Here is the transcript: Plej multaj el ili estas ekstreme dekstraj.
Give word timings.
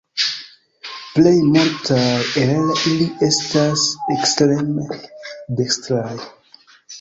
Plej 1.17 1.33
multaj 1.55 2.15
el 2.45 2.71
ili 2.93 3.05
estas 3.27 3.85
ekstreme 4.17 4.89
dekstraj. 5.61 6.11